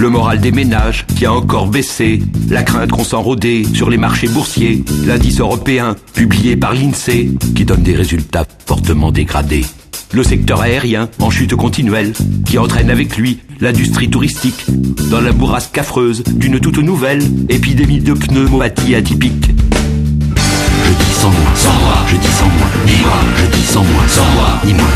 [0.00, 3.98] Le moral des ménages qui a encore baissé, la crainte qu'on s'en rodait sur les
[3.98, 9.66] marchés boursiers, l'indice européen publié par l'INSEE qui donne des résultats fortement dégradés.
[10.14, 12.14] Le secteur aérien en chute continuelle
[12.46, 14.64] qui entraîne avec lui l'industrie touristique
[15.10, 19.50] dans la bourrasque affreuse d'une toute nouvelle épidémie de pneumopathie atypique.
[19.50, 23.84] Je dis sans moi, sans moi, je dis sans moi, ni moi, je dis sans
[23.84, 24.88] moi, sans moi, ni moi,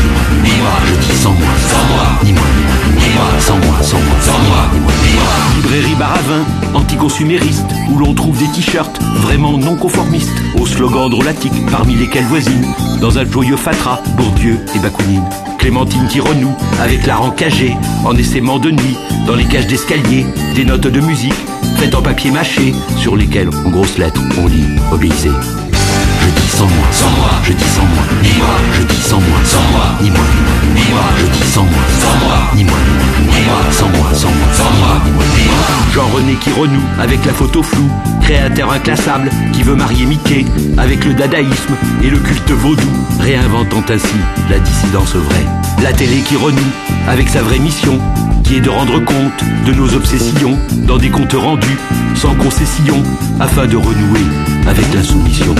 [0.43, 0.74] ni moi,
[5.75, 11.95] Librairie Baravin, anticonsumériste, où l'on trouve des t-shirts vraiment non conformistes, aux slogans drôlatiques, parmi
[11.95, 12.65] lesquels voisine,
[13.01, 15.25] dans un joyeux fatras, Bourdieu et Bakounine.
[15.59, 17.75] Clémentine qui renoue avec la cagée,
[18.05, 18.95] en essaimant de nuit,
[19.27, 20.25] dans les cages d'escalier,
[20.55, 21.35] des notes de musique,
[21.75, 25.31] faites en papier mâché, sur lesquelles, en grosses lettres, on lit «Obéissez».
[26.21, 28.47] Je dis sans moi, sans moi, je dis sans moi, ni moi,
[28.79, 30.23] je dis sans moi, sans moi, ni moi,
[30.73, 32.77] ni moi, je dis sans moi, sans moi, ni moi,
[33.19, 35.34] ni moi, sans moi, sans moi, sans moi, ni moi.
[35.93, 37.89] Jean-René qui renoue avec la photo floue,
[38.21, 40.45] créateur inclassable qui veut marier Mickey.
[40.77, 44.15] Avec le dadaïsme et le culte vaudou, réinventant ainsi
[44.49, 45.45] la dissidence vraie.
[45.81, 46.59] La télé qui renoue
[47.07, 47.99] avec sa vraie mission,
[48.43, 50.57] qui est de rendre compte de nos obsessions.
[50.85, 51.77] Dans des comptes rendus
[52.15, 53.01] sans concession.
[53.39, 54.25] Afin de renouer
[54.67, 55.55] avec la soumission.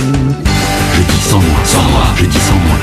[0.96, 2.76] Je dis sans moi, sans moi, je dis sans moi,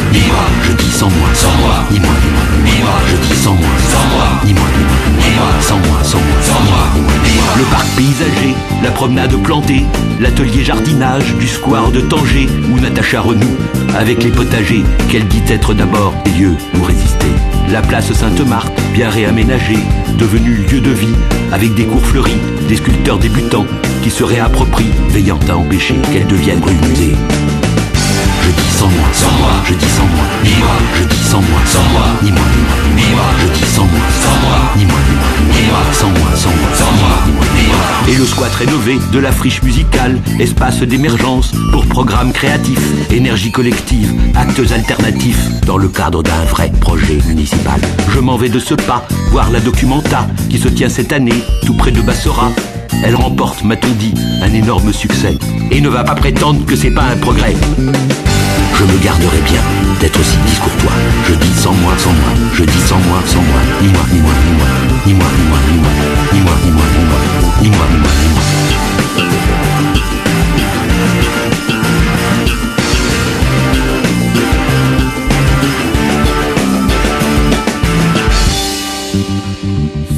[0.61, 3.56] je dis sans moi, sans moi, ni moi, ni moi, ni moi, je dis sans
[3.56, 4.67] moi, sans moi, ni moi,
[5.61, 7.11] sans moi, sans moi, sans moi, ni moi.
[7.58, 8.53] Le parc paysager,
[8.84, 9.86] la promenade plantée,
[10.19, 13.58] l'atelier jardinage du square de Tanger où Natacha renoue
[13.95, 17.31] avec les potagers qu'elle dit être d'abord des lieux où résister.
[17.72, 19.80] La place Sainte-Marthe, bien réaménagée,
[20.19, 21.16] devenue lieu de vie,
[21.52, 22.38] avec des cours fleuris,
[22.69, 23.66] des sculpteurs débutants
[24.03, 27.16] qui se réapproprient, veillant à empêcher qu'elle devienne musée.
[28.44, 31.39] Je dis sans moi, sans moi, je dis sans moi, ni moi, je dis sans
[31.39, 32.41] moi, sans moi, ni moi,
[32.95, 35.00] ni moi, je dis sans moi, sans moi, ni moi,
[35.53, 37.78] ni moi, sans moi, sans moi, sans moi, ni moi, ni moi.
[38.09, 44.12] Et le squat rénové de la friche musicale, espace d'émergence pour programmes créatifs, énergie collective,
[44.35, 47.79] actes alternatifs dans le cadre d'un vrai projet municipal.
[48.09, 51.75] Je m'en vais de ce pas voir la documenta qui se tient cette année tout
[51.75, 52.51] près de Bassora.
[53.06, 55.38] Elle remporte, m'a-t-on dit, un énorme succès
[55.72, 57.56] et ne va pas prétendre que c'est pas un progrès.
[58.75, 59.61] Je me garderai bien
[60.00, 60.91] d'être aussi discourtois.
[61.28, 64.19] Je dis sans moi, sans moi, je dis sans moi, sans moi, ni moi, ni
[64.19, 64.67] moi, ni moi,
[65.06, 65.91] ni moi, ni moi, ni moi,
[66.34, 67.19] ni moi, ni moi, ni moi,
[67.62, 68.41] ni moi, ni moi, ni moi.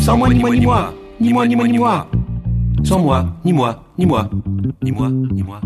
[0.01, 2.07] Sans moi, ni moi, ni moi, ni moi, ni moi, ni moi.
[2.83, 4.29] Sans moi, ni moi, ni moi,
[4.83, 5.59] ni moi, ni moi.